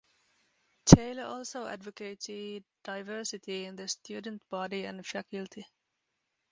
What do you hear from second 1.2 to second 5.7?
also advocated diversity in the student body and faculty.